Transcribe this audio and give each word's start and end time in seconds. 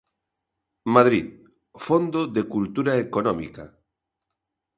Madrid: 0.95 1.27
Fondo 1.85 2.21
de 2.35 2.43
Cultura 2.53 2.93
Económica. 3.05 3.63